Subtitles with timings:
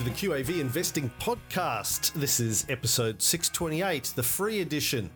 [0.00, 2.14] to the QAV Investing Podcast.
[2.14, 5.10] This is episode 628, the free edition.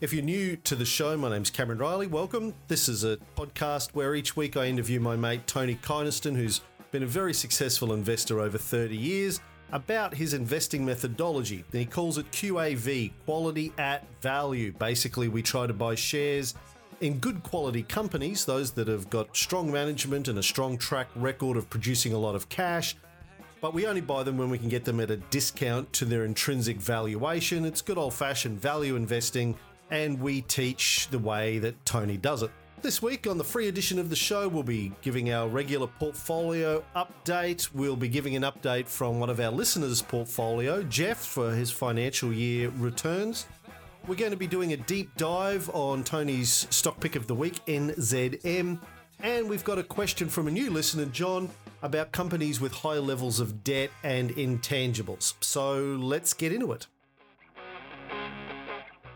[0.00, 2.06] If you're new to the show, my name's Cameron Reilly.
[2.06, 2.54] Welcome.
[2.66, 7.02] This is a podcast where each week I interview my mate Tony Kynaston, who's been
[7.02, 9.40] a very successful investor over 30 years,
[9.72, 11.62] about his investing methodology.
[11.70, 14.72] He calls it QAV, quality at value.
[14.72, 16.54] Basically, we try to buy shares
[17.02, 21.58] in good quality companies, those that have got strong management and a strong track record
[21.58, 22.96] of producing a lot of cash
[23.60, 26.24] but we only buy them when we can get them at a discount to their
[26.24, 27.64] intrinsic valuation.
[27.64, 29.56] It's good old fashioned value investing,
[29.90, 32.50] and we teach the way that Tony does it.
[32.82, 36.82] This week on the free edition of the show, we'll be giving our regular portfolio
[36.96, 37.68] update.
[37.74, 42.32] We'll be giving an update from one of our listeners' portfolio, Jeff, for his financial
[42.32, 43.46] year returns.
[44.06, 47.60] We're going to be doing a deep dive on Tony's stock pick of the week,
[47.66, 48.80] NZM.
[49.22, 51.50] And we've got a question from a new listener, John,
[51.82, 55.34] about companies with high levels of debt and intangibles.
[55.40, 56.86] So let's get into it.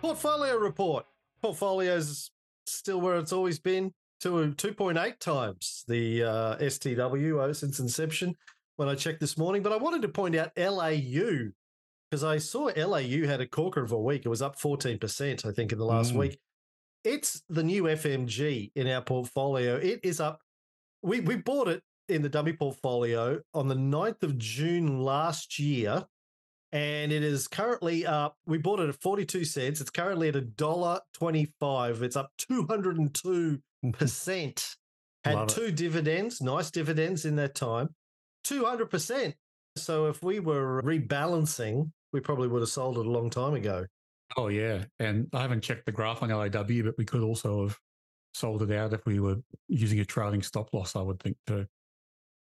[0.02, 1.06] Portfolio report.
[1.40, 2.30] Portfolio's
[2.66, 8.34] still where it's always been, to 2.8 times the uh, STW since inception
[8.76, 9.62] when I checked this morning.
[9.62, 11.50] But I wanted to point out LAU
[12.10, 14.22] because I saw LAU had a corker of a week.
[14.24, 16.18] It was up 14%, I think, in the last mm.
[16.18, 16.38] week.
[17.04, 19.76] It's the new FMG in our portfolio.
[19.76, 20.40] It is up.
[21.02, 26.06] We, we bought it in the dummy portfolio on the 9th of June last year.
[26.72, 28.36] And it is currently up.
[28.46, 29.80] We bought it at 42 cents.
[29.80, 32.02] It's currently at a dollar 25.
[32.02, 34.74] It's up 202%.
[35.24, 35.76] Had Love two it.
[35.76, 37.88] dividends, nice dividends in that time.
[38.46, 39.32] 200%.
[39.76, 43.86] So if we were rebalancing, we probably would have sold it a long time ago.
[44.36, 44.84] Oh, yeah.
[44.98, 47.78] And I haven't checked the graph on LAW, but we could also have
[48.32, 49.36] sold it out if we were
[49.68, 51.66] using a trailing stop loss, I would think, too.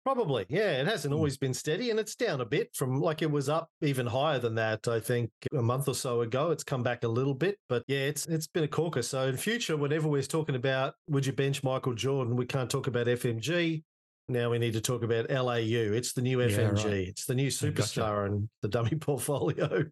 [0.05, 0.81] Probably, yeah.
[0.81, 1.19] It hasn't hmm.
[1.19, 4.39] always been steady, and it's down a bit from like it was up even higher
[4.39, 4.89] than that.
[4.89, 8.01] I think a month or so ago, it's come back a little bit, but yeah,
[8.01, 9.03] it's it's been a corker.
[9.03, 12.87] So in future, whenever we're talking about would you bench Michael Jordan, we can't talk
[12.87, 13.83] about FMG.
[14.29, 15.93] Now we need to talk about LAU.
[15.93, 16.85] It's the new FMG.
[16.85, 17.09] Yeah, right.
[17.09, 19.85] It's the new oh, superstar in the dummy portfolio.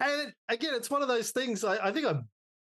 [0.00, 1.64] and again, it's one of those things.
[1.64, 2.22] I, I think I've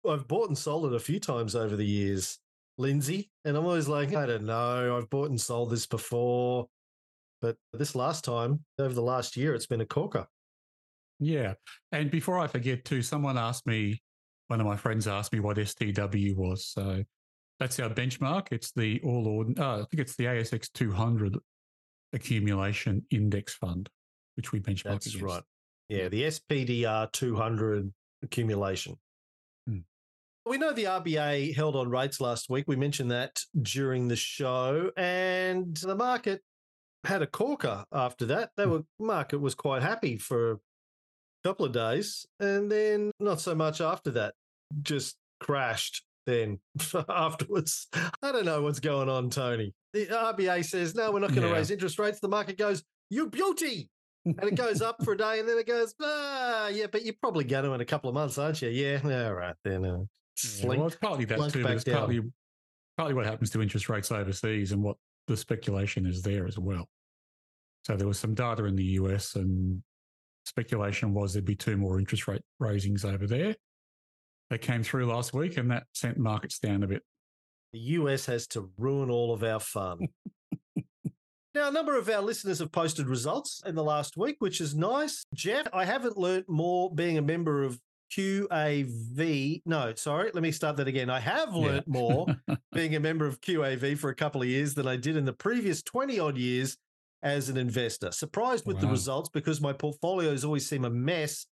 [0.07, 2.39] I've bought and sold it a few times over the years.
[2.77, 3.29] Lindsay.
[3.43, 6.67] And I'm always like, I don't know, I've bought and sold this before.
[7.41, 10.27] But this last time, over the last year, it's been a corker.
[11.19, 11.53] Yeah.
[11.91, 14.01] And before I forget, too, someone asked me,
[14.47, 16.65] one of my friends asked me what STW was.
[16.65, 17.03] So
[17.59, 18.47] that's our benchmark.
[18.51, 19.59] It's the all ordin.
[19.59, 21.37] Uh, I think it's the ASX 200
[22.13, 23.89] accumulation index fund,
[24.35, 24.83] which we benchmark.
[24.83, 25.23] That's against.
[25.23, 25.43] right.
[25.89, 27.91] Yeah, the SPDR 200
[28.21, 28.97] accumulation.
[29.67, 29.79] Hmm.
[30.45, 32.65] We know the RBA held on rates last week.
[32.67, 36.41] We mentioned that during the show, and the market
[37.05, 38.51] had a corker after that.
[38.57, 38.71] They hmm.
[38.71, 40.57] were market was quite happy for a
[41.43, 44.35] couple of days, and then not so much after that.
[44.81, 46.03] Just crashed.
[46.27, 46.59] Then
[47.09, 47.87] afterwards,
[48.21, 49.73] I don't know what's going on, Tony.
[49.93, 51.53] The RBA says no, we're not going to yeah.
[51.53, 52.19] raise interest rates.
[52.19, 53.89] The market goes, "You beauty,"
[54.25, 57.15] and it goes up for a day, and then it goes, "Ah, yeah, but you're
[57.21, 59.85] probably going to in a couple of months, aren't you?" Yeah, all right then.
[59.85, 59.99] Uh,
[60.35, 62.21] slink, yeah, well, it's partly that too, but it's partly,
[62.97, 66.89] partly what happens to interest rates overseas and what the speculation is there as well.
[67.83, 69.81] So there was some data in the US, and
[70.45, 73.55] speculation was there'd be two more interest rate raisings over there.
[74.49, 77.03] They came through last week, and that sent markets down a bit.
[77.73, 80.07] The US has to ruin all of our fun.
[81.57, 84.75] Now, a number of our listeners have posted results in the last week, which is
[84.75, 85.25] nice.
[85.33, 87.79] Jeff, I haven't learnt more being a member of
[88.15, 89.63] QAV.
[89.65, 91.09] No, sorry, let me start that again.
[91.09, 91.99] I have learnt yeah.
[91.99, 92.27] more
[92.73, 95.33] being a member of QAV for a couple of years than I did in the
[95.33, 96.77] previous 20 odd years
[97.23, 98.11] as an investor.
[98.11, 98.81] Surprised with wow.
[98.81, 101.47] the results because my portfolios always seem a mess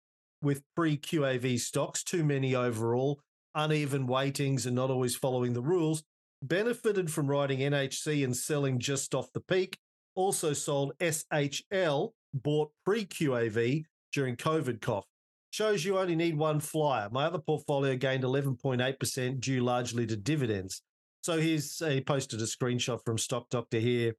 [0.43, 3.21] with pre QAV stocks, too many overall,
[3.55, 6.03] uneven weightings, and not always following the rules.
[6.43, 9.79] Benefited from writing NHC and selling just off the peak.
[10.15, 15.05] Also sold SHL, bought pre QAV during COVID cough.
[15.53, 17.09] Shows you only need one flyer.
[17.11, 20.83] My other portfolio gained 11.8% due largely to dividends.
[21.23, 24.15] So here's uh, he posted a screenshot from Stock Doctor here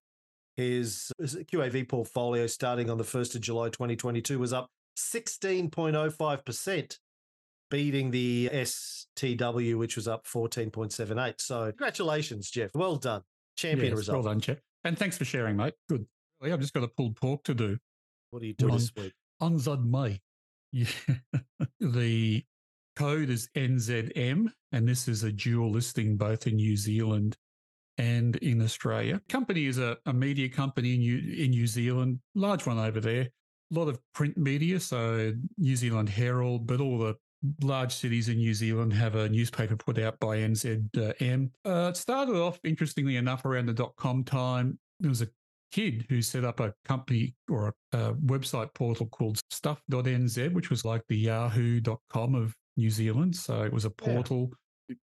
[0.58, 6.98] his QAV portfolio starting on the 1st of July 2022 was up 16.05%,
[7.70, 11.40] beating the STW, which was up 14.78.
[11.40, 12.72] So, congratulations, Jeff.
[12.74, 13.22] Well done.
[13.58, 14.24] Champion yes, result.
[14.24, 14.58] Well done, Jeff.
[14.84, 15.74] And thanks for sharing, mate.
[15.90, 16.06] Good.
[16.44, 17.78] I've just got a pulled pork to do.
[18.32, 19.14] What are you doing on, this week?
[19.42, 20.22] Unzad May.
[20.72, 20.88] Yeah.
[21.80, 22.44] the
[22.96, 27.38] code is NZM, and this is a dual listing both in New Zealand
[27.98, 29.22] and in Australia.
[29.30, 33.30] Company is a, a media company in New, in New Zealand, large one over there.
[33.72, 37.16] A lot of print media, so New Zealand Herald, but all the
[37.64, 41.50] large cities in New Zealand have a newspaper put out by NZM.
[41.66, 44.78] Uh, it started off, interestingly enough, around the dot com time.
[45.00, 45.28] There was a
[45.72, 50.86] kid who set up a company or a, a website portal called stuff.nz, which was
[50.86, 53.36] like the yahoo.com of New Zealand.
[53.36, 54.50] So it was a portal.
[54.52, 54.56] Yeah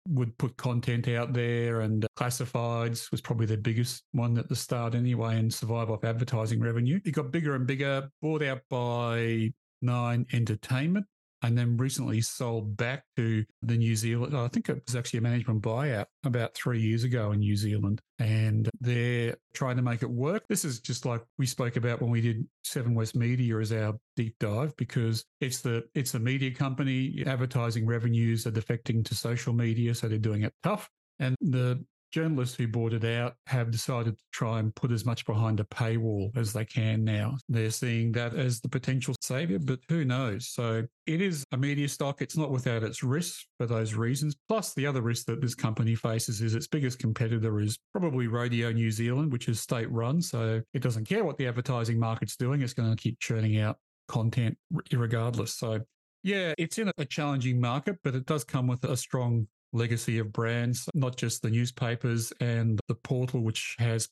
[0.10, 4.96] would put content out there and classifieds was probably the biggest one at the start
[4.96, 7.00] anyway and survive off advertising revenue.
[7.06, 9.52] It got bigger and bigger, bought out by
[9.82, 11.06] Nine Entertainment
[11.44, 14.34] and then recently sold back to the New Zealand.
[14.34, 17.58] Oh, I think it was actually a management buyout about three years ago in New
[17.58, 20.44] Zealand, and they're trying to make it work.
[20.48, 23.94] This is just like we spoke about when we did Seven West Media as our
[24.16, 27.24] deep dive because it's the it's a media company.
[27.28, 30.90] Advertising revenues are defecting to social media, so they're doing it tough.
[31.20, 31.84] And the
[32.14, 35.64] journalists who bought it out have decided to try and put as much behind a
[35.64, 37.36] paywall as they can now.
[37.50, 40.50] They're seeing that as the potential savior, but who knows?
[40.50, 42.22] So it is a media stock.
[42.22, 44.36] It's not without its risks for those reasons.
[44.48, 48.72] Plus, the other risk that this company faces is its biggest competitor is probably Radio
[48.72, 50.22] New Zealand, which is state run.
[50.22, 52.62] So it doesn't care what the advertising market's doing.
[52.62, 53.78] It's going to keep churning out
[54.08, 54.56] content
[54.92, 55.56] regardless.
[55.56, 55.80] So
[56.22, 60.32] yeah, it's in a challenging market, but it does come with a strong legacy of
[60.32, 64.08] brands, not just the newspapers and the portal, which has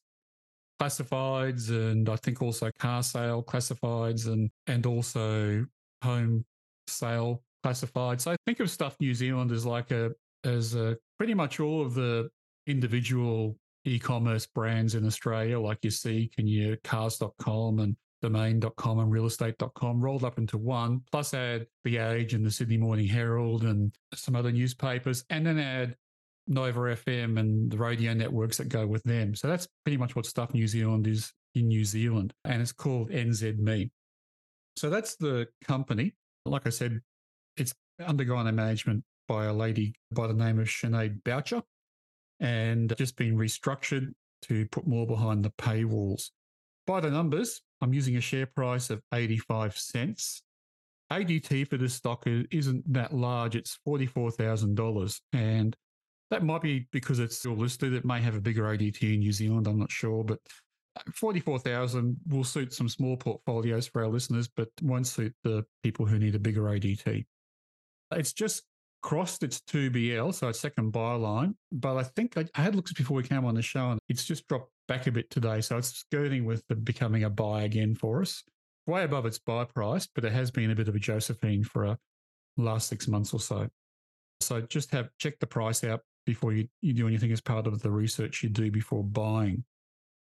[0.82, 5.66] classifieds and I think also car sale classifieds and and also
[6.02, 6.44] home
[6.88, 8.22] sale classifieds.
[8.22, 10.12] So I think of Stuff New Zealand as like a
[10.44, 12.30] as a pretty much all of the
[12.66, 20.02] individual e-commerce brands in Australia, like your Seek and your cars.com and domain.com and realestate.com
[20.02, 24.36] rolled up into one, plus add The Age and the Sydney Morning Herald and some
[24.36, 25.96] other newspapers, and then add
[26.48, 29.36] Nova FM and the radio networks that go with them.
[29.36, 33.10] So that's pretty much what Stuff New Zealand is in New Zealand, and it's called
[33.10, 33.90] NZME.
[34.78, 36.16] So that's the company.
[36.46, 37.02] Like I said,
[37.58, 37.74] it's
[38.06, 41.62] undergone a management by a lady by the name of Sinead Boucher
[42.40, 44.14] and just been restructured
[44.44, 46.32] to put more behind the paywalls.
[46.88, 50.44] By the numbers, I'm using a share price of 85 cents.
[51.12, 53.56] ADT for this stock isn't that large.
[53.56, 55.20] It's $44,000.
[55.34, 55.76] And
[56.30, 57.94] that might be because it's still listed.
[57.94, 59.68] It may have a bigger ADT in New Zealand.
[59.68, 60.24] I'm not sure.
[60.24, 60.40] But
[60.96, 66.06] uh, 44,000 will suit some small portfolios for our listeners, but won't suit the people
[66.06, 67.26] who need a bigger ADT.
[68.14, 68.64] It's just
[69.02, 71.56] crossed its 2BL, so its second buy line.
[71.72, 74.24] But I think I, I had looks before we came on the show and it's
[74.24, 75.62] just dropped back a bit today.
[75.62, 78.44] So it's skirting with the becoming a buy again for us.
[78.88, 81.86] Way above its buy price, but it has been a bit of a Josephine for
[81.86, 81.98] a
[82.58, 83.70] last six months or so.
[84.42, 87.82] So just have check the price out before you, you do anything as part of
[87.82, 89.64] the research you do before buying.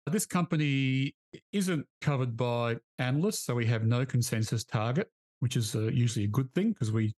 [0.09, 1.13] This company
[1.51, 6.30] isn't covered by analysts, so we have no consensus target, which is uh, usually a
[6.30, 7.13] good thing because we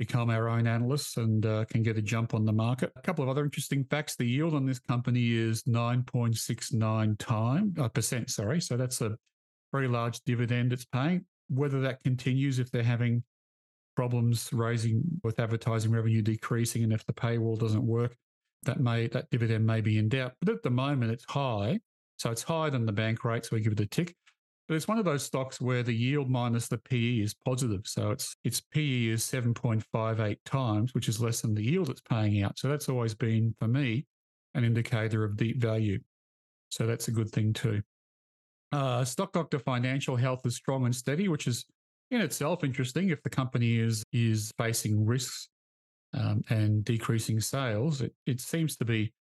[0.00, 2.90] become our own analysts and uh, can get a jump on the market.
[2.96, 6.72] A couple of other interesting facts: the yield on this company is nine point six
[6.72, 8.30] nine time uh, percent.
[8.30, 9.14] Sorry, so that's a
[9.72, 11.26] very large dividend it's paying.
[11.48, 13.22] Whether that continues if they're having
[13.94, 18.16] problems raising with advertising revenue decreasing and if the paywall doesn't work,
[18.62, 20.32] that may that dividend may be in doubt.
[20.40, 21.78] But at the moment, it's high,
[22.16, 24.16] so it's higher than the bank rate, so we give it a tick.
[24.70, 27.88] But it's one of those stocks where the yield minus the PE is positive.
[27.88, 32.40] So its its PE is 7.58 times, which is less than the yield it's paying
[32.44, 32.56] out.
[32.56, 34.06] So that's always been, for me,
[34.54, 35.98] an indicator of deep value.
[36.68, 37.82] So that's a good thing too.
[38.70, 41.66] Uh, Stock Doctor Financial Health is strong and steady, which is
[42.12, 43.08] in itself interesting.
[43.08, 45.48] If the company is is facing risks
[46.14, 49.12] um, and decreasing sales, it, it seems to be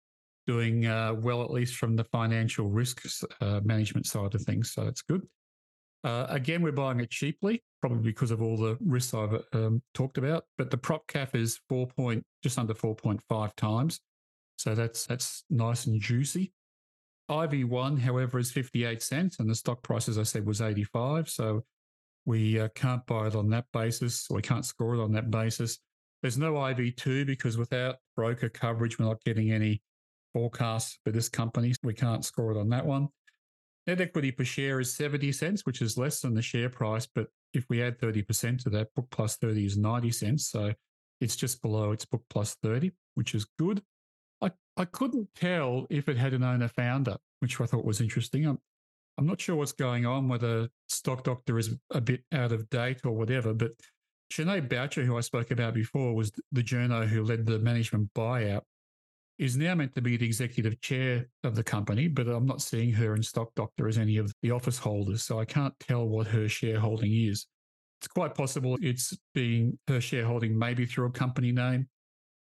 [0.45, 4.73] doing uh, well, at least from the financial risks uh, management side of things.
[4.73, 5.23] So that's good.
[6.03, 10.17] Uh, again, we're buying it cheaply, probably because of all the risks I've um, talked
[10.17, 10.45] about.
[10.57, 13.99] But the prop cap is four point, just under four point five times,
[14.57, 16.53] so that's that's nice and juicy.
[17.29, 20.61] IV one, however, is fifty eight cents, and the stock price, as I said, was
[20.61, 21.29] eighty five.
[21.29, 21.63] So
[22.25, 24.27] we uh, can't buy it on that basis.
[24.29, 25.79] We can't score it on that basis.
[26.21, 29.81] There's no IV two because without broker coverage, we're not getting any
[30.33, 31.73] forecasts for this company.
[31.83, 33.09] We can't score it on that one.
[33.89, 37.07] Net equity per share is 70 cents, which is less than the share price.
[37.07, 40.47] But if we add 30% to that, book plus 30 is 90 cents.
[40.47, 40.73] So
[41.19, 43.81] it's just below its book plus 30, which is good.
[44.43, 48.45] I, I couldn't tell if it had an owner founder, which I thought was interesting.
[48.45, 48.59] I'm,
[49.17, 52.99] I'm not sure what's going on, whether Stock Doctor is a bit out of date
[53.05, 53.71] or whatever, but
[54.31, 58.61] Sinead Boucher, who I spoke about before, was the journo who led the management buyout.
[59.39, 62.91] Is now meant to be the executive chair of the company, but I'm not seeing
[62.91, 65.23] her in Stock Doctor as any of the office holders.
[65.23, 67.47] So I can't tell what her shareholding is.
[68.01, 71.87] It's quite possible it's being her shareholding maybe through a company name,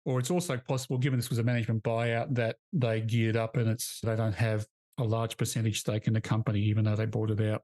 [0.06, 3.68] or it's also possible, given this was a management buyout, that they geared up and
[3.68, 4.66] it's they don't have
[4.98, 7.62] a large percentage stake in the company, even though they bought it out.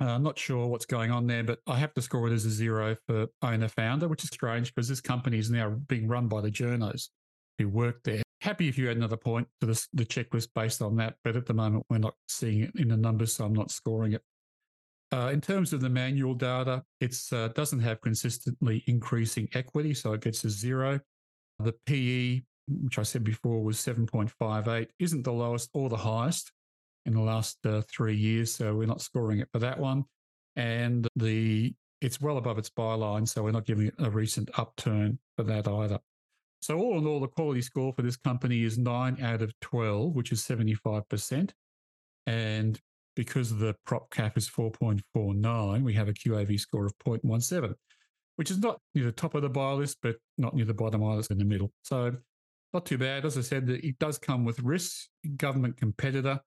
[0.00, 2.44] Uh, I'm not sure what's going on there, but I have to score it as
[2.44, 6.26] a zero for owner founder, which is strange because this company is now being run
[6.26, 7.08] by the journos
[7.58, 8.23] who work there.
[8.44, 11.46] Happy if you had another point to this, the checklist based on that, but at
[11.46, 14.22] the moment we're not seeing it in the numbers, so I'm not scoring it.
[15.10, 20.12] Uh, in terms of the manual data, it uh, doesn't have consistently increasing equity, so
[20.12, 21.00] it gets a zero.
[21.58, 26.52] The PE, which I said before was 7.58, isn't the lowest or the highest
[27.06, 30.04] in the last uh, three years, so we're not scoring it for that one.
[30.56, 31.72] And the
[32.02, 35.44] it's well above its buy line, so we're not giving it a recent upturn for
[35.44, 35.98] that either.
[36.60, 40.14] So all in all, the quality score for this company is nine out of 12,
[40.14, 41.50] which is 75%.
[42.26, 42.80] And
[43.16, 47.74] because the prop cap is 4.49, we have a QAV score of 0.17,
[48.36, 51.04] which is not near the top of the buy list, but not near the bottom
[51.04, 51.70] either, it's in the middle.
[51.82, 52.16] So
[52.72, 53.24] not too bad.
[53.24, 55.08] As I said, it does come with risks.
[55.36, 56.40] Government competitor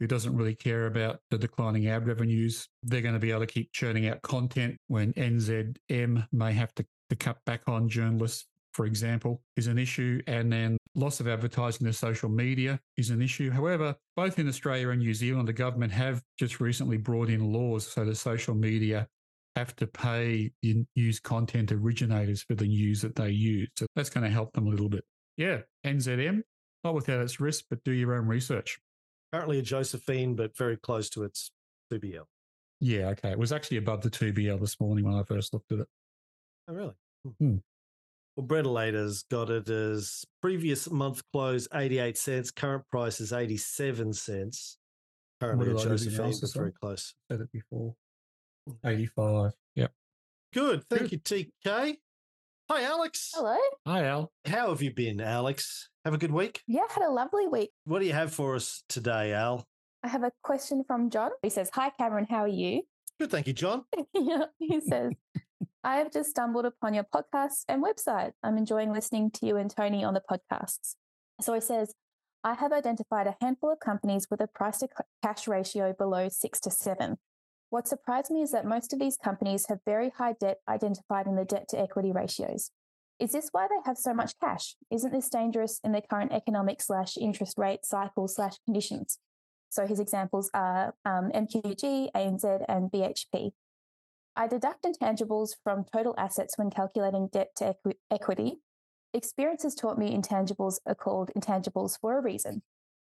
[0.00, 2.68] who doesn't really care about the declining ad revenues.
[2.82, 6.86] They're going to be able to keep churning out content when NZM may have to,
[7.10, 10.20] to cut back on journalists, for example, is an issue.
[10.26, 13.50] And then loss of advertising to social media is an issue.
[13.50, 17.86] However, both in Australia and New Zealand, the government have just recently brought in laws
[17.86, 19.08] so the social media
[19.56, 20.50] have to pay
[20.96, 23.68] news content originators for the news that they use.
[23.78, 25.04] So that's going to help them a little bit.
[25.36, 26.42] Yeah, NZM,
[26.82, 28.78] not without its risk, but do your own research.
[29.32, 31.52] Apparently a Josephine, but very close to its
[31.92, 32.24] 2BL.
[32.80, 33.30] Yeah, okay.
[33.30, 35.88] It was actually above the 2BL this morning when I first looked at it.
[36.68, 36.94] Oh, really?
[37.38, 37.56] Hmm.
[38.36, 38.40] Hmm.
[38.40, 44.78] Well, Brentalada's got it as previous month close 88 cents, current price is 87 cents.
[45.40, 47.14] Currently a Josephine, but very close.
[47.30, 47.94] Said it before.
[48.84, 49.52] 85.
[49.74, 49.92] Yep.
[50.52, 50.84] Good.
[50.88, 51.30] Thank Good.
[51.30, 51.96] you, TK.
[52.70, 53.32] Hi, Alex.
[53.34, 53.56] Hello.
[53.86, 54.32] Hi, Al.
[54.46, 55.90] How have you been, Alex?
[56.04, 56.62] Have a good week?
[56.66, 57.70] Yeah, had a lovely week.
[57.84, 59.66] What do you have for us today, Al?
[60.02, 61.30] I have a question from John.
[61.42, 62.82] He says, Hi, Cameron, how are you?
[63.20, 63.84] Good, thank you, John.
[64.14, 65.12] yeah, he says,
[65.86, 68.32] I have just stumbled upon your podcast and website.
[68.42, 70.94] I'm enjoying listening to you and Tony on the podcasts.
[71.42, 71.92] So he says,
[72.42, 74.88] I have identified a handful of companies with a price to
[75.22, 77.18] cash ratio below six to seven.
[77.68, 81.36] What surprised me is that most of these companies have very high debt identified in
[81.36, 82.70] the debt to equity ratios.
[83.20, 84.76] Is this why they have so much cash?
[84.90, 89.18] Isn't this dangerous in the current economic slash interest rate cycle slash conditions?
[89.68, 93.52] So his examples are um, MQG, ANZ, and BHP.
[94.36, 98.56] I deduct intangibles from total assets when calculating debt to equi- equity.
[99.12, 102.62] Experience has taught me intangibles are called intangibles for a reason.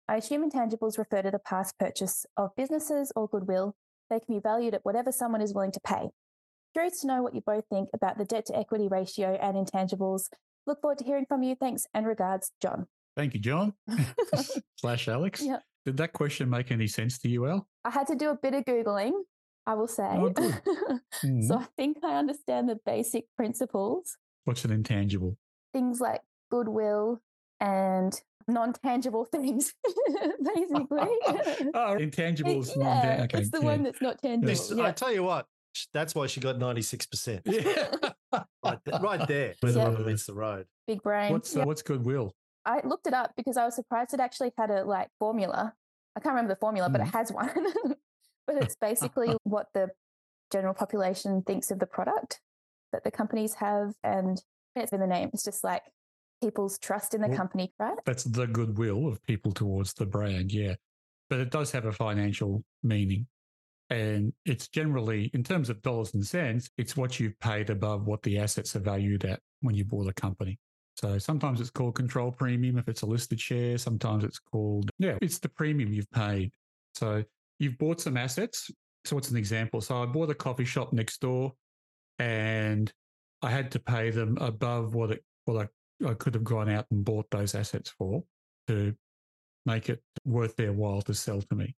[0.09, 3.76] I assume intangibles refer to the past purchase of businesses or goodwill
[4.11, 6.11] they can be valued at whatever someone is willing to pay.
[6.75, 10.29] Curious to know what you both think about the debt to equity ratio and intangibles.
[10.67, 11.55] Look forward to hearing from you.
[11.55, 12.87] Thanks and regards, John.
[13.17, 13.75] Thank you, John.
[14.76, 15.43] Slash Alex.
[15.43, 15.62] Yep.
[15.87, 17.67] Did that question make any sense to you, Al?
[17.85, 19.12] I had to do a bit of Googling,
[19.66, 20.02] I will say.
[20.04, 21.42] Oh, mm-hmm.
[21.42, 24.16] so I think I understand the basic principles.
[24.45, 25.37] What's an intangible?
[25.73, 27.21] Things like goodwill
[27.61, 29.73] and non-tangible things,
[30.42, 30.87] basically.
[31.75, 32.76] oh, intangibles.
[32.76, 33.64] yeah, okay, it's the yeah.
[33.64, 34.49] one that's not tangible.
[34.49, 34.85] This, yeah.
[34.85, 35.47] I tell you what,
[35.95, 37.42] that's why she got 96%.
[37.45, 38.40] Yeah.
[38.64, 39.54] right, right there.
[39.61, 40.66] Where the rubber meets the road.
[40.88, 41.33] Big brain.
[41.33, 42.35] What's, uh, what's goodwill?
[42.64, 45.73] I looked it up because I was surprised it actually had a like formula.
[46.16, 46.92] I can't remember the formula, mm.
[46.92, 47.12] but it mm.
[47.12, 47.97] has one.
[48.47, 49.89] But it's basically what the
[50.53, 52.41] general population thinks of the product
[52.93, 53.95] that the companies have.
[54.05, 54.41] And
[54.77, 55.31] it's in the name.
[55.33, 55.83] It's just like
[56.43, 57.97] people's trust in the well, company, right?
[58.05, 60.75] That's the goodwill of people towards the brand, yeah.
[61.31, 63.27] But it does have a financial meaning.
[63.91, 68.23] And it's generally, in terms of dollars and cents, it's what you've paid above what
[68.23, 70.59] the assets are valued at when you bought a company.
[70.97, 73.79] So sometimes it's called control premium if it's a listed share.
[73.79, 76.53] Sometimes it's called, yeah, it's the premium you've paid.
[76.95, 77.25] So
[77.62, 78.71] you've bought some assets.
[79.04, 79.81] So what's an example?
[79.81, 81.52] So I bought a coffee shop next door
[82.19, 82.92] and
[83.40, 85.69] I had to pay them above what it what
[86.02, 88.25] I I could have gone out and bought those assets for
[88.66, 88.95] to
[89.64, 91.76] make it worth their while to sell to me.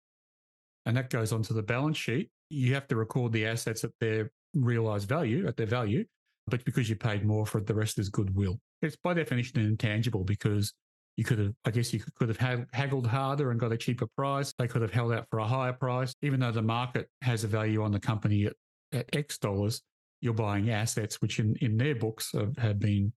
[0.86, 2.30] And that goes onto the balance sheet.
[2.50, 6.06] You have to record the assets at their realized value, at their value,
[6.48, 8.60] but because you paid more for it, the rest is goodwill.
[8.82, 10.74] It's by definition intangible because
[11.16, 14.54] you could have, I guess you could have haggled harder and got a cheaper price.
[14.58, 16.16] They could have held out for a higher price.
[16.22, 18.54] Even though the market has a value on the company at,
[18.92, 19.82] at X dollars,
[20.22, 23.14] you're buying assets which in, in their books have, have been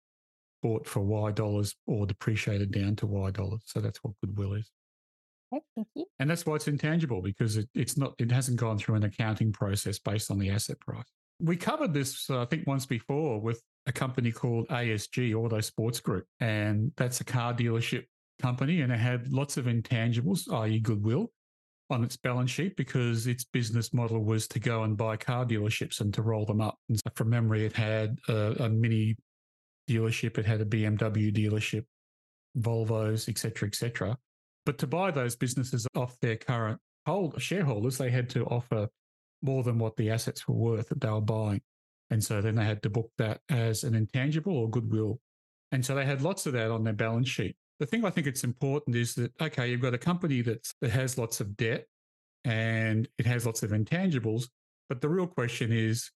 [0.62, 3.62] bought for Y dollars or depreciated down to Y dollars.
[3.64, 4.70] So that's what goodwill is.
[5.54, 6.04] Okay, thank you.
[6.18, 9.52] And that's why it's intangible because it, it's not, it hasn't gone through an accounting
[9.52, 11.06] process based on the asset price.
[11.40, 16.00] We covered this, uh, I think, once before with a company called ASG, Auto Sports
[16.00, 16.26] Group.
[16.40, 18.04] And that's a car dealership
[18.40, 21.30] company and it had lots of intangibles, i.e., goodwill,
[21.90, 26.00] on its balance sheet because its business model was to go and buy car dealerships
[26.00, 26.76] and to roll them up.
[26.88, 29.16] And so from memory, it had a, a mini
[29.88, 31.84] dealership, it had a BMW dealership,
[32.58, 34.18] Volvos, etc., etc.
[34.64, 38.88] But to buy those businesses off their current hold shareholders, they had to offer
[39.42, 41.60] more than what the assets were worth that they were buying.
[42.10, 45.20] And so then they had to book that as an intangible or goodwill.
[45.72, 47.56] And so they had lots of that on their balance sheet.
[47.80, 50.90] The thing I think it's important is that, okay, you've got a company that's, that
[50.90, 51.86] has lots of debt
[52.44, 54.44] and it has lots of intangibles.
[54.88, 56.10] But the real question is,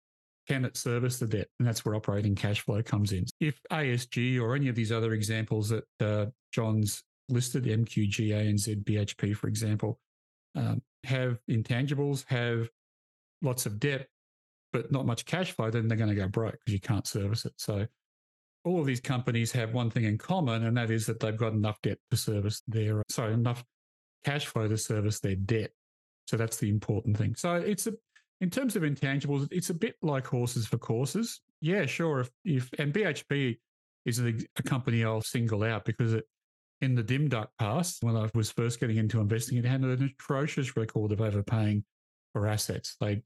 [0.47, 1.47] can it service the debt?
[1.59, 3.25] And that's where operating cash flow comes in.
[3.39, 9.35] If ASG or any of these other examples that uh, John's listed, MQG, ANZ, BHP,
[9.35, 9.99] for example,
[10.55, 12.69] um, have intangibles, have
[13.41, 14.07] lots of debt,
[14.71, 17.45] but not much cash flow, then they're going to go broke because you can't service
[17.45, 17.53] it.
[17.57, 17.85] So
[18.65, 21.53] all of these companies have one thing in common, and that is that they've got
[21.53, 23.63] enough debt to service their, sorry, enough
[24.25, 25.71] cash flow to service their debt.
[26.27, 27.35] So that's the important thing.
[27.35, 27.93] So it's a,
[28.41, 31.41] in terms of intangibles, it's a bit like horses for courses.
[31.61, 32.21] Yeah, sure.
[32.21, 33.57] If, if and BHP
[34.05, 36.25] is a, a company I'll single out because it,
[36.81, 40.03] in the dim duck past, when I was first getting into investing, it had an
[40.03, 41.83] atrocious record of overpaying
[42.31, 42.95] for assets.
[43.01, 43.21] They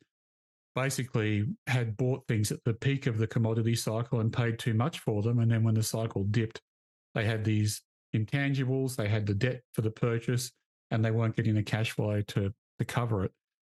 [0.75, 4.99] basically had bought things at the peak of the commodity cycle and paid too much
[4.99, 5.39] for them.
[5.39, 6.61] And then when the cycle dipped,
[7.13, 7.81] they had these
[8.15, 10.51] intangibles, they had the debt for the purchase,
[10.91, 13.31] and they weren't getting the cash flow to, to cover it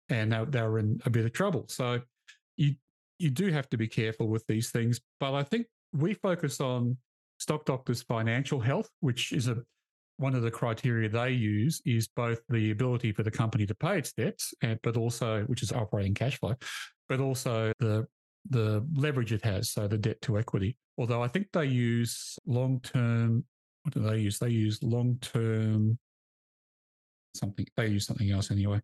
[0.09, 1.65] and they, they were in a bit of trouble.
[1.67, 2.01] So
[2.57, 2.75] you
[3.17, 4.99] you do have to be careful with these things.
[5.19, 6.97] But I think we focus on
[7.39, 9.63] Stock Doctor's financial health, which is a
[10.17, 13.97] one of the criteria they use is both the ability for the company to pay
[13.97, 16.55] its debts, and, but also which is operating cash flow,
[17.09, 18.05] but also the
[18.49, 20.77] the leverage it has, so the debt to equity.
[20.97, 23.43] Although I think they use long term.
[23.83, 24.39] What do they use?
[24.39, 25.99] They use long term
[27.35, 27.67] something.
[27.77, 28.81] They use something else anyway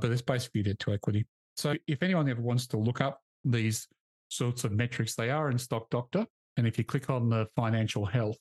[0.00, 1.26] but it's basically debt to equity.
[1.56, 3.86] So if anyone ever wants to look up these
[4.28, 6.26] sorts of metrics, they are in Stock Doctor.
[6.56, 8.36] And if you click on the financial health,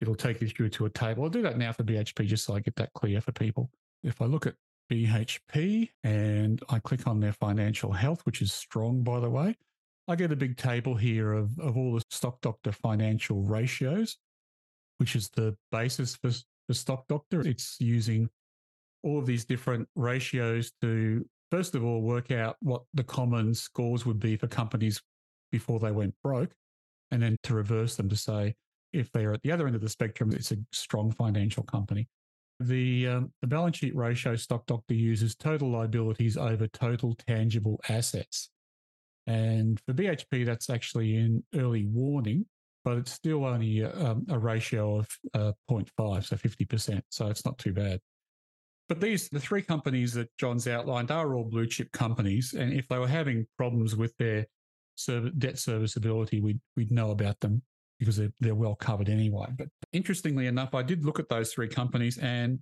[0.00, 1.24] it'll take you through to a table.
[1.24, 3.70] I'll do that now for BHP just so I get that clear for people.
[4.02, 4.54] If I look at
[4.90, 9.56] BHP and I click on their financial health, which is strong, by the way,
[10.08, 14.18] I get a big table here of, of all the Stock Doctor financial ratios,
[14.98, 17.40] which is the basis for, for Stock Doctor.
[17.40, 18.28] It's using
[19.02, 24.06] all of these different ratios to, first of all, work out what the common scores
[24.06, 25.02] would be for companies
[25.50, 26.52] before they went broke,
[27.10, 28.54] and then to reverse them to say
[28.96, 32.08] if they are at the other end of the spectrum, it's a strong financial company.
[32.58, 38.50] The, um, the balance sheet ratio Stock Doctor uses total liabilities over total tangible assets.
[39.26, 42.46] And for BHP, that's actually in early warning,
[42.84, 47.02] but it's still only a, um, a ratio of uh, 0.5, so 50%.
[47.10, 48.00] So it's not too bad.
[48.88, 52.54] But these, the three companies that John's outlined are all blue chip companies.
[52.54, 54.46] And if they were having problems with their
[55.38, 57.62] debt serviceability, we'd, we'd know about them
[57.98, 59.46] because they're, they're well covered anyway.
[59.56, 62.60] But interestingly enough, I did look at those three companies and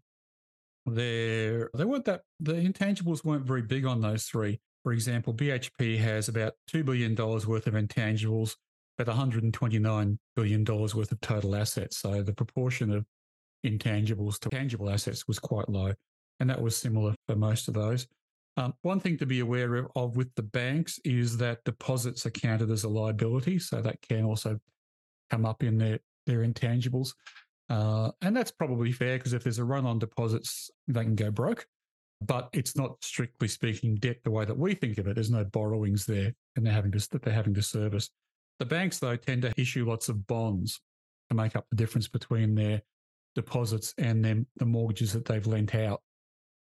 [0.86, 4.60] they're, they weren't that, the intangibles weren't very big on those three.
[4.82, 8.54] For example, BHP has about $2 billion worth of intangibles,
[8.98, 11.98] but $129 billion worth of total assets.
[11.98, 13.06] So the proportion of
[13.64, 15.94] intangibles to tangible assets was quite low.
[16.40, 18.06] And that was similar for most of those.
[18.56, 22.70] Um, one thing to be aware of with the banks is that deposits are counted
[22.70, 23.58] as a liability.
[23.58, 24.58] So that can also
[25.30, 27.14] come up in their, their intangibles.
[27.70, 31.30] Uh, and that's probably fair because if there's a run on deposits, they can go
[31.30, 31.66] broke.
[32.20, 35.14] But it's not strictly speaking debt the way that we think of it.
[35.14, 38.10] There's no borrowings there, and they're having to that they're having to service.
[38.60, 40.80] The banks though tend to issue lots of bonds
[41.28, 42.82] to make up the difference between their
[43.34, 46.00] deposits and then the mortgages that they've lent out.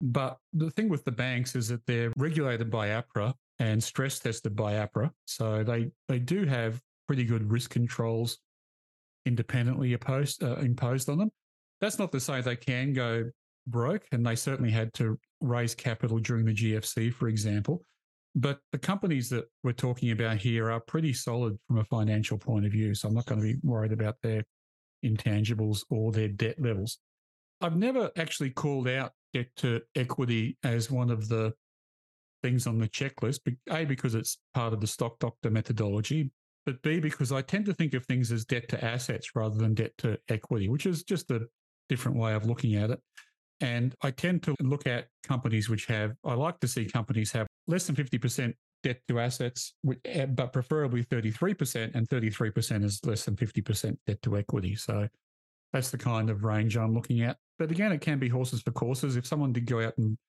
[0.01, 4.55] But the thing with the banks is that they're regulated by APRA and stress tested
[4.55, 5.11] by APRA.
[5.25, 8.37] So they, they do have pretty good risk controls
[9.29, 11.31] independently opposed, uh, imposed on them.
[11.79, 13.29] That's not to say they can go
[13.67, 17.85] broke, and they certainly had to raise capital during the GFC, for example.
[18.35, 22.65] But the companies that we're talking about here are pretty solid from a financial point
[22.65, 22.93] of view.
[22.95, 24.43] So I'm not going to be worried about their
[25.05, 26.99] intangibles or their debt levels.
[27.61, 31.53] I've never actually called out debt to equity as one of the
[32.41, 33.39] things on the checklist.
[33.71, 36.31] A, because it's part of the stock doctor methodology,
[36.69, 39.73] but B, because I tend to think of things as debt to assets rather than
[39.73, 41.47] debt to equity, which is just a
[41.87, 42.99] different way of looking at it.
[43.59, 47.47] And I tend to look at companies which have, I like to see companies have
[47.67, 48.53] less than 50%
[48.83, 49.73] debt to assets,
[50.05, 54.75] eh, but preferably 33%, and 33% is less than 50% debt to equity.
[54.75, 55.07] So
[55.73, 57.37] that's the kind of range I'm looking at.
[57.57, 59.15] But again, it can be horses for courses.
[59.15, 60.19] If someone did go out and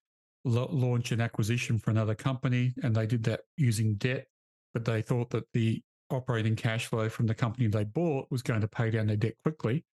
[0.46, 4.24] launch an acquisition for another company and they did that using debt,
[4.72, 8.60] but they thought that the operating cash flow from the company they bought was going
[8.60, 9.84] to pay down their debt quickly,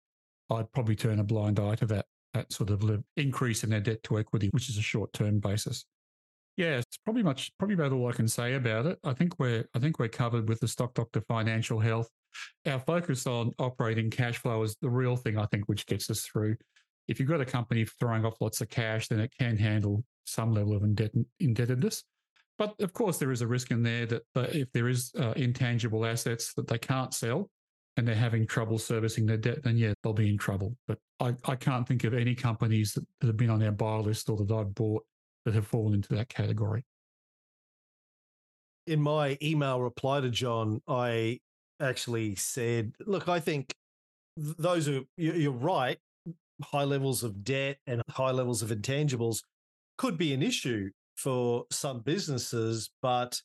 [0.50, 4.04] I'd probably turn a blind eye to that, that sort of increase in their debt
[4.04, 5.86] to equity, which is a short term basis.
[6.58, 8.98] Yeah, it's probably much probably about all I can say about it.
[9.04, 12.10] I think we're I think we're covered with the stock doctor financial health.
[12.66, 16.22] Our focus on operating cash flow is the real thing I think which gets us
[16.22, 16.58] through.
[17.08, 20.52] If you've got a company throwing off lots of cash, then it can handle some
[20.52, 22.04] level of indebted, indebtedness.
[22.58, 26.06] But of course, there is a risk in there that if there is uh, intangible
[26.06, 27.50] assets that they can't sell
[27.96, 30.76] and they're having trouble servicing their debt, then yeah, they'll be in trouble.
[30.88, 33.98] But I, I can't think of any companies that, that have been on our buy
[33.98, 35.06] list or that I've bought
[35.46, 36.84] that have fallen into that category.
[38.88, 41.39] In my email reply to John, I
[41.80, 43.74] actually said, look, I think
[44.36, 45.98] those are, you're right,
[46.63, 49.43] high levels of debt and high levels of intangibles
[49.98, 52.90] could be an issue for some businesses.
[53.02, 53.42] But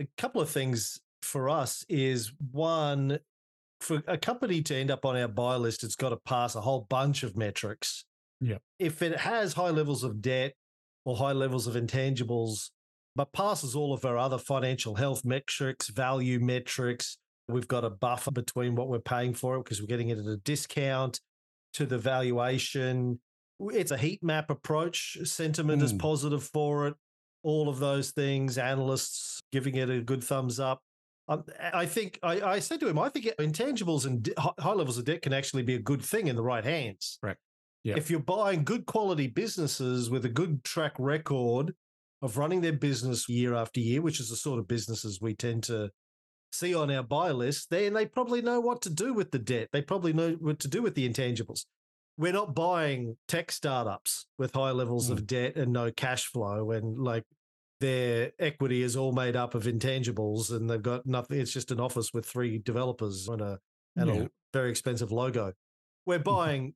[0.00, 3.18] a couple of things for us is one,
[3.80, 6.60] for a company to end up on our buy list, it's got to pass a
[6.62, 8.04] whole bunch of metrics.
[8.40, 8.58] Yeah.
[8.78, 10.54] If it has high levels of debt,
[11.04, 12.70] or high levels of intangibles,
[13.16, 17.18] but passes all of our other financial health metrics, value metrics.
[17.48, 20.26] We've got a buffer between what we're paying for it because we're getting it at
[20.26, 21.20] a discount
[21.74, 23.20] to the valuation.
[23.60, 25.18] It's a heat map approach.
[25.24, 25.84] Sentiment mm.
[25.84, 26.94] is positive for it.
[27.42, 30.80] All of those things, analysts giving it a good thumbs up.
[31.28, 35.04] Um, I think I, I, said to him, I think intangibles and high levels of
[35.04, 37.18] debt can actually be a good thing in the right hands.
[37.22, 37.36] Right.
[37.84, 37.96] Yep.
[37.96, 41.74] If you're buying good quality businesses with a good track record
[42.20, 45.62] of running their business year after year, which is the sort of businesses we tend
[45.64, 45.90] to
[46.52, 49.68] see on our buy list, then they probably know what to do with the debt.
[49.72, 51.64] They probably know what to do with the intangibles.
[52.20, 55.12] We're not buying tech startups with high levels mm.
[55.12, 57.24] of debt and no cash flow and like
[57.80, 61.40] their equity is all made up of intangibles and they've got nothing.
[61.40, 63.58] It's just an office with three developers and a
[63.96, 64.22] and yeah.
[64.24, 65.54] a very expensive logo.
[66.04, 66.24] We're mm-hmm.
[66.24, 66.74] buying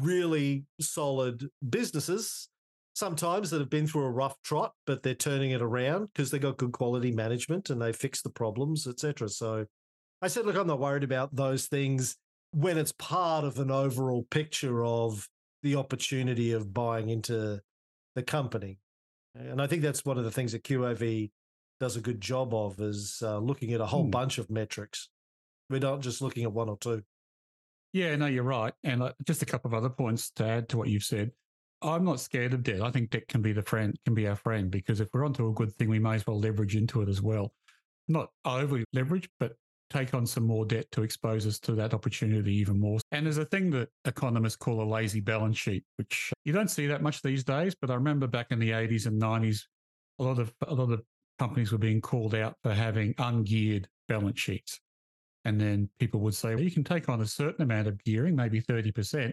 [0.00, 2.48] really solid businesses
[2.94, 6.42] sometimes that have been through a rough trot, but they're turning it around because they've
[6.42, 9.28] got good quality management and they fix the problems, etc.
[9.28, 9.64] So
[10.20, 12.16] I said, look, I'm not worried about those things
[12.52, 15.28] when it's part of an overall picture of
[15.62, 17.60] the opportunity of buying into
[18.14, 18.78] the company.
[19.34, 21.30] And I think that's one of the things that QAV
[21.80, 24.10] does a good job of is uh, looking at a whole hmm.
[24.10, 25.08] bunch of metrics.
[25.70, 27.02] We're not just looking at one or two.
[27.92, 28.72] Yeah, no, you're right.
[28.84, 31.30] And uh, just a couple of other points to add to what you've said.
[31.82, 32.82] I'm not scared of debt.
[32.82, 35.48] I think debt can be the friend, can be our friend, because if we're onto
[35.48, 37.52] a good thing, we may as well leverage into it as well.
[38.08, 39.54] Not overly leverage, but
[39.92, 42.98] take on some more debt to expose us to that opportunity even more.
[43.10, 46.86] And there's a thing that economists call a lazy balance sheet, which you don't see
[46.86, 47.74] that much these days.
[47.74, 49.62] But I remember back in the 80s and 90s,
[50.18, 51.02] a lot of a lot of
[51.38, 54.80] companies were being called out for having ungeared balance sheets.
[55.44, 58.36] And then people would say, well, you can take on a certain amount of gearing,
[58.36, 59.32] maybe 30%,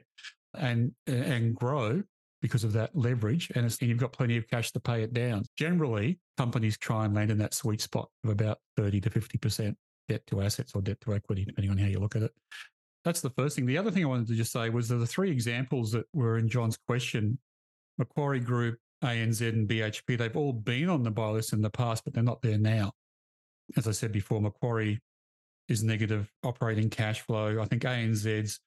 [0.55, 2.01] and and grow
[2.41, 3.51] because of that leverage.
[3.55, 5.43] And, and you've got plenty of cash to pay it down.
[5.57, 9.75] Generally, companies try and land in that sweet spot of about 30 to 50%
[10.09, 12.31] debt to assets or debt to equity, depending on how you look at it.
[13.05, 13.65] That's the first thing.
[13.65, 16.37] The other thing I wanted to just say was that the three examples that were
[16.37, 17.39] in John's question
[17.97, 22.03] Macquarie Group, ANZ, and BHP, they've all been on the buy list in the past,
[22.03, 22.91] but they're not there now.
[23.77, 24.99] As I said before, Macquarie
[25.67, 27.61] is negative operating cash flow.
[27.61, 28.59] I think ANZ's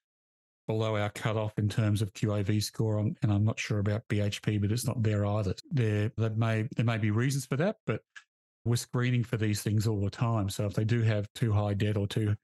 [0.67, 4.71] below our cutoff in terms of QAV score, and I'm not sure about BHP, but
[4.71, 5.53] it's not there either.
[5.71, 8.01] There, there may there may be reasons for that, but
[8.65, 10.49] we're screening for these things all the time.
[10.49, 12.35] So if they do have too high debt or too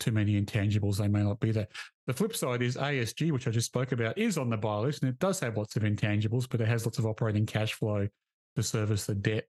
[0.00, 1.68] too many intangibles, they may not be there.
[2.06, 5.02] The flip side is ASG, which I just spoke about, is on the buy list,
[5.02, 8.08] and it does have lots of intangibles, but it has lots of operating cash flow
[8.56, 9.46] to service the debt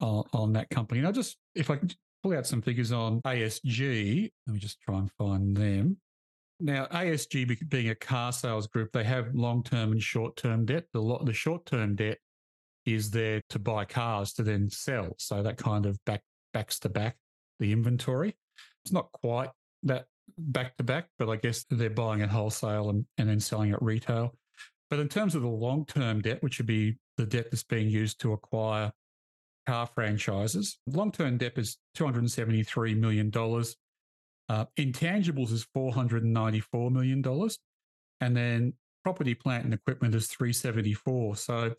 [0.00, 1.00] on, on that company.
[1.00, 1.90] And I just, if I can
[2.22, 4.30] pull out some figures on ASG.
[4.46, 5.96] Let me just try and find them.
[6.60, 10.86] Now, ASG being a car sales group, they have long term and short term debt.
[10.92, 12.18] The, lo- the short term debt
[12.94, 15.14] is there to buy cars to then sell.
[15.18, 16.22] So that kind of back
[16.52, 17.16] backs to back
[17.58, 18.36] the inventory.
[18.84, 19.50] It's not quite
[19.82, 20.06] that
[20.38, 23.82] back to back, but I guess they're buying at wholesale and, and then selling at
[23.82, 24.34] retail.
[24.90, 27.88] But in terms of the long term debt, which would be the debt that's being
[27.88, 28.92] used to acquire
[29.68, 30.78] car franchises.
[30.86, 33.30] Long term debt is $273 million.
[34.48, 37.22] Uh, intangibles is $494 million.
[38.22, 38.72] And then
[39.04, 41.36] property, plant, and equipment is 374.
[41.36, 41.74] So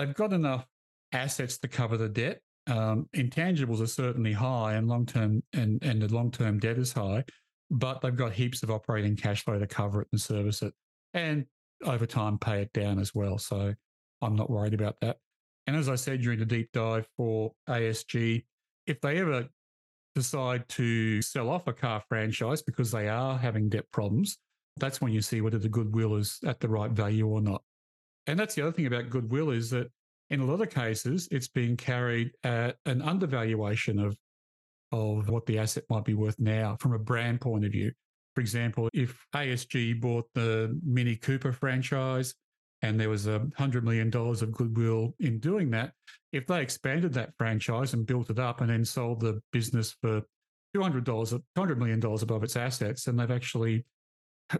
[0.00, 0.66] they've got enough
[1.12, 2.40] assets to cover the debt.
[2.66, 6.92] Um, intangibles are certainly high and long term and, and the long term debt is
[6.92, 7.24] high,
[7.70, 10.72] but they've got heaps of operating cash flow to cover it and service it.
[11.14, 11.46] And
[11.84, 13.38] over time pay it down as well.
[13.38, 13.74] So
[14.22, 15.18] I'm not worried about that.
[15.66, 18.44] And as I said during the deep dive for ASG,
[18.86, 19.48] if they ever
[20.14, 24.38] decide to sell off a car franchise because they are having debt problems,
[24.78, 27.62] that's when you see whether the goodwill is at the right value or not.
[28.26, 29.90] And that's the other thing about goodwill is that
[30.30, 34.16] in a lot of cases, it's being carried at an undervaluation of
[34.92, 37.92] of what the asset might be worth now from a brand point of view.
[38.34, 42.34] For example, if ASG bought the Mini Cooper franchise
[42.82, 45.92] and there was a $100 million of goodwill in doing that,
[46.32, 50.22] if they expanded that franchise and built it up and then sold the business for
[50.76, 53.84] $200, $200 million above its assets, then they've actually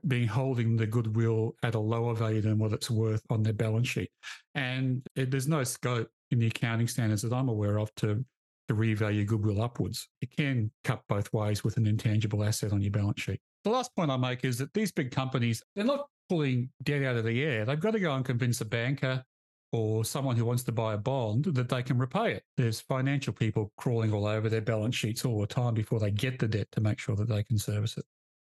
[0.06, 3.88] been holding the goodwill at a lower value than what it's worth on their balance
[3.88, 4.10] sheet.
[4.54, 8.24] And it, there's no scope in the accounting standards that I'm aware of to
[8.68, 10.08] to revalue goodwill upwards.
[10.20, 13.40] It can cut both ways with an intangible asset on your balance sheet.
[13.64, 17.16] The last point I make is that these big companies, they're not pulling debt out
[17.16, 17.64] of the air.
[17.64, 19.24] They've got to go and convince a banker
[19.72, 22.44] or someone who wants to buy a bond that they can repay it.
[22.56, 26.38] There's financial people crawling all over their balance sheets all the time before they get
[26.38, 28.04] the debt to make sure that they can service it.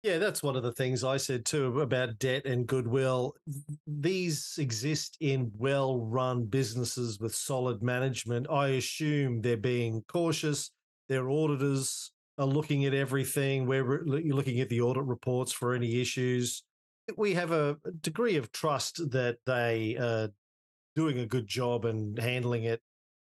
[0.04, 3.36] Yeah, that's one of the things I said too about debt and goodwill.
[3.86, 8.48] These exist in well run businesses with solid management.
[8.50, 10.72] I assume they're being cautious.
[11.08, 13.68] Their auditors are looking at everything.
[13.68, 16.64] We're looking at the audit reports for any issues.
[17.16, 20.30] We have a degree of trust that they are
[20.96, 22.82] doing a good job and handling it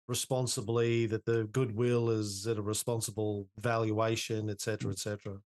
[0.06, 5.38] responsibly, that the goodwill is at a responsible valuation, et cetera, et cetera.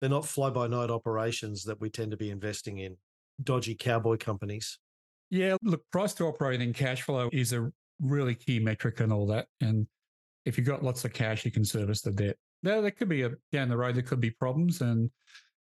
[0.00, 2.96] They're not fly by night operations that we tend to be investing in,
[3.42, 4.78] dodgy cowboy companies.
[5.30, 9.46] Yeah, look, price to operating cash flow is a really key metric and all that.
[9.60, 9.86] And
[10.44, 12.36] if you've got lots of cash, you can service the debt.
[12.62, 14.80] There, there could be a down the road, there could be problems.
[14.80, 15.10] And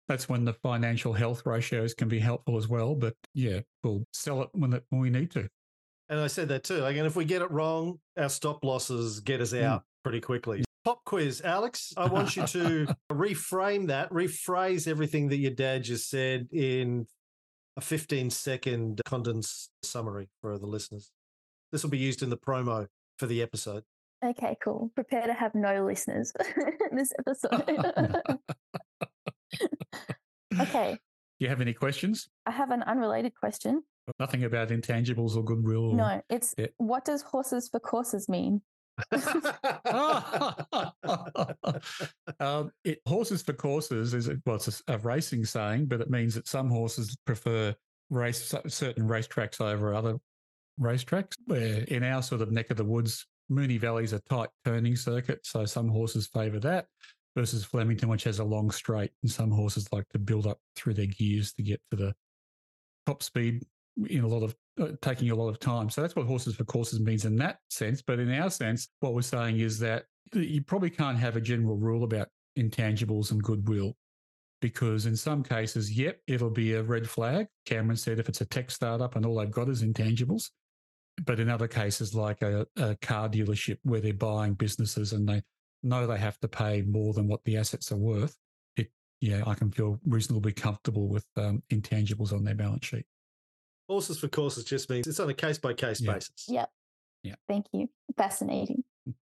[0.08, 2.94] that's when the financial health ratios can be helpful as well.
[2.94, 5.48] But yeah, we'll sell it when, it, when we need to.
[6.08, 6.78] And I said that too.
[6.78, 9.62] Like, and if we get it wrong, our stop losses get us hmm.
[9.62, 9.84] out mm.
[10.02, 10.64] pretty quickly.
[10.84, 11.92] Pop quiz, Alex.
[11.96, 17.06] I want you to reframe that, rephrase everything that your dad just said in
[17.76, 21.12] a 15 second condensed summary for the listeners.
[21.70, 23.84] This will be used in the promo for the episode.
[24.24, 24.90] Okay, cool.
[24.94, 26.32] Prepare to have no listeners
[26.90, 28.20] in this episode.
[30.60, 30.92] okay.
[30.92, 30.98] Do
[31.44, 32.28] you have any questions?
[32.46, 33.84] I have an unrelated question.
[34.18, 35.90] Nothing about intangibles or goodwill.
[35.90, 35.94] Or...
[35.94, 36.66] No, it's yeah.
[36.78, 38.62] what does horses for courses mean?
[42.40, 46.34] um, it, horses for courses is well, it's a, a, racing saying, but it means
[46.34, 47.74] that some horses prefer
[48.10, 50.18] race certain racetracks over other
[50.80, 51.34] racetracks.
[51.46, 55.40] Where in our sort of neck of the woods, Moonee Valley's a tight turning circuit,
[55.44, 56.86] so some horses favour that.
[57.34, 60.92] Versus Flemington, which has a long straight, and some horses like to build up through
[60.92, 62.14] their gears to get to the
[63.06, 63.64] top speed
[64.08, 64.54] in a lot of
[65.00, 65.90] taking a lot of time.
[65.90, 68.02] So that's what horses for courses means in that sense.
[68.02, 71.76] But in our sense, what we're saying is that you probably can't have a general
[71.76, 73.96] rule about intangibles and goodwill
[74.60, 77.48] because in some cases, yep, it'll be a red flag.
[77.66, 80.50] Cameron said if it's a tech startup and all they've got is intangibles.
[81.26, 85.42] But in other cases, like a, a car dealership where they're buying businesses and they
[85.82, 88.36] know they have to pay more than what the assets are worth,
[88.76, 93.04] it, yeah, I can feel reasonably comfortable with um, intangibles on their balance sheet.
[93.92, 96.46] Horses for courses just means it's on a case by case basis.
[96.48, 96.70] Yep.
[97.24, 97.34] Yeah.
[97.46, 97.90] Thank you.
[98.16, 98.84] Fascinating.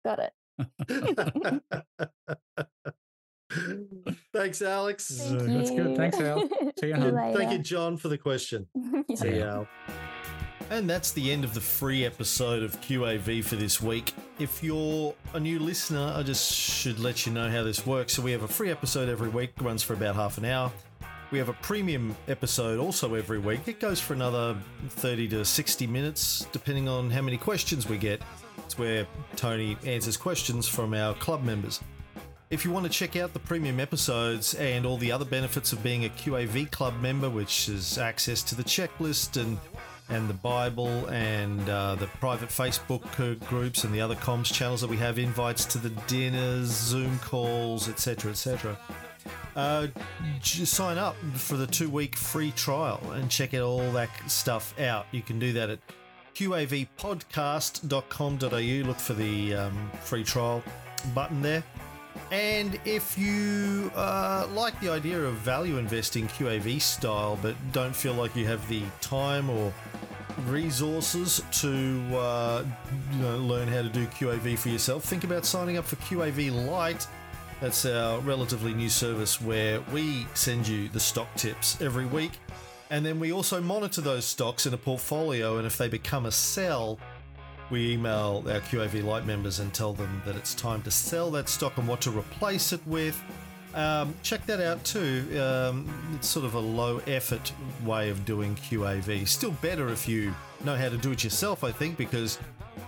[0.03, 0.33] Got it.
[4.33, 5.21] Thanks, Alex.
[5.21, 5.97] Thank uh, That's good.
[5.99, 6.49] Thanks, Al.
[6.81, 8.66] See you, you Thank you, John, for the question.
[9.09, 9.16] yeah.
[9.16, 9.69] See you, Al.
[10.71, 14.14] And that's the end of the free episode of QAV for this week.
[14.38, 18.14] If you're a new listener, I just should let you know how this works.
[18.14, 20.73] So we have a free episode every week, runs for about half an hour.
[21.32, 23.66] We have a premium episode also every week.
[23.66, 24.56] It goes for another
[24.88, 28.22] 30 to 60 minutes, depending on how many questions we get.
[28.58, 31.80] It's where Tony answers questions from our club members.
[32.48, 35.82] If you want to check out the premium episodes and all the other benefits of
[35.82, 39.58] being a QAV club member, which is access to the checklist and
[40.08, 43.02] and the Bible and uh, the private Facebook
[43.48, 47.88] groups and the other comms channels that we have, invites to the dinners, Zoom calls,
[47.88, 48.78] etc., etc
[49.54, 49.86] uh,
[50.42, 55.06] sign up for the two week free trial and check out all that stuff out.
[55.12, 55.78] You can do that at
[56.34, 58.88] qavpodcast.com.au.
[58.88, 60.62] Look for the um, free trial
[61.14, 61.62] button there.
[62.30, 68.14] And if you uh, like the idea of value investing QAV style, but don't feel
[68.14, 69.72] like you have the time or
[70.46, 72.64] resources to uh,
[73.12, 76.66] you know, learn how to do QAV for yourself, think about signing up for QAV
[76.66, 77.06] Lite.
[77.61, 82.33] That's our relatively new service where we send you the stock tips every week.
[82.90, 85.57] And then we also monitor those stocks in a portfolio.
[85.57, 86.99] And if they become a sell,
[87.71, 91.49] we email our QAV Lite members and tell them that it's time to sell that
[91.49, 93.21] stock and what to replace it with.
[93.75, 95.27] Um, check that out too.
[95.40, 97.53] Um, it's sort of a low effort
[97.85, 99.27] way of doing QAV.
[99.27, 102.38] Still better if you know how to do it yourself, I think, because